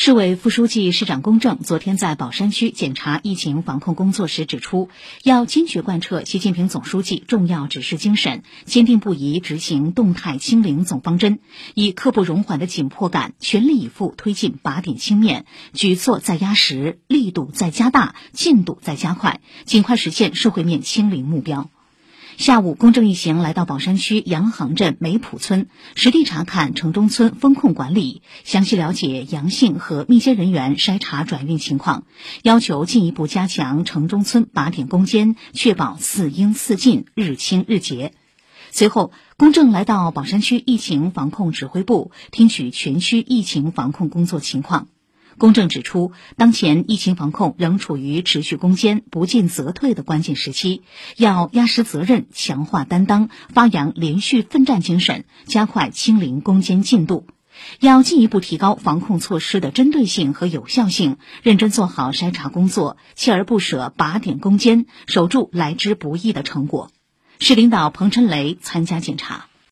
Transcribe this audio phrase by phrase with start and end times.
[0.00, 4.88] 市委副书记、市长龚正昨天在宝山区检查疫情防控工作时指出，
[5.24, 11.40] 要坚决贯彻习近平总书记重要指示精神，坚定不移执行动态清零总方针，
[11.74, 21.68] 以刻不容缓的紧迫感，全力以赴推进靶点清面，举措再压实，力度再加大，进度再加快，尽快实现社会面清零目标。
[22.38, 25.66] 下午，公正一行来到宝山区洋行镇梅浦村，
[25.96, 32.04] 实地查看城中村风控管理，详细了解阳性和密接人员筛查转运情况，
[32.44, 38.12] 要求进一步加强城中村靶点攻坚，确保四应四尽、日清日结。
[38.70, 44.86] 随后，公正来到宝山区疫情防控指挥部，听取全区疫情防控工作情况。
[45.38, 50.82] 公正指出，当前疫情防控仍处于持续攻坚、不进则退的关键时期，
[51.16, 57.26] 要压实责任、强化担当、发扬连续奋战精神，加快清零攻坚进度。
[57.80, 66.90] 要进一步提高防控措施的针对性和有效性，认真做好筛查工作，锲而不舍靶点攻坚，守住来之不易的成果。
[67.40, 69.46] 市领导彭春雷参加检查。